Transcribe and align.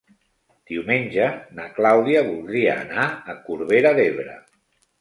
Diumenge 0.71 1.27
na 1.59 1.67
Clàudia 1.75 2.25
voldria 2.31 2.73
anar 2.87 3.07
a 3.35 3.39
Corbera 3.47 3.95
d'Ebre. 4.03 4.39